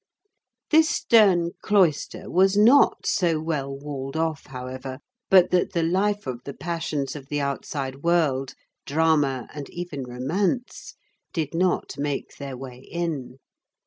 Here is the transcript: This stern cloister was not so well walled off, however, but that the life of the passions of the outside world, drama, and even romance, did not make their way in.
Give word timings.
This 0.71 0.89
stern 0.89 1.51
cloister 1.61 2.27
was 2.27 2.57
not 2.57 3.05
so 3.05 3.39
well 3.39 3.71
walled 3.77 4.17
off, 4.17 4.47
however, 4.47 4.97
but 5.29 5.51
that 5.51 5.73
the 5.73 5.83
life 5.83 6.25
of 6.25 6.41
the 6.43 6.55
passions 6.55 7.15
of 7.15 7.27
the 7.27 7.39
outside 7.39 7.97
world, 7.97 8.55
drama, 8.87 9.47
and 9.53 9.69
even 9.69 10.01
romance, 10.05 10.95
did 11.33 11.53
not 11.53 11.99
make 11.99 12.37
their 12.37 12.57
way 12.57 12.79
in. 12.91 13.37